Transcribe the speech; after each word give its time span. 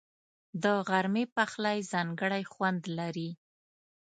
د 0.63 0.65
غرمې 0.87 1.25
پخلی 1.35 1.77
ځانګړی 1.91 2.43
خوند 2.51 2.81
لري 2.97 3.29